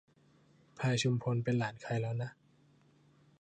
[0.77, 2.31] พลายชุมพลเป็นหลานใครแล้วนะ